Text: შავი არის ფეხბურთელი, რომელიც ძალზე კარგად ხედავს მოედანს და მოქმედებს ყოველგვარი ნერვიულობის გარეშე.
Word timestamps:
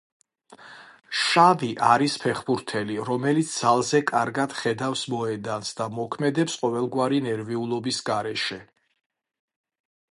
შავი 1.23 1.67
არის 1.87 2.15
ფეხბურთელი, 2.23 2.97
რომელიც 3.09 3.51
ძალზე 3.59 4.01
კარგად 4.13 4.57
ხედავს 4.63 5.05
მოედანს 5.15 5.77
და 5.83 5.89
მოქმედებს 5.99 6.59
ყოველგვარი 6.65 7.23
ნერვიულობის 7.29 8.03
გარეშე. 8.11 8.61